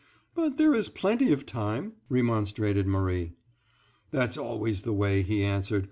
[0.33, 3.33] "But there is plenty of time," remonstrated Marie.
[4.09, 5.79] "That's always the way," he answered.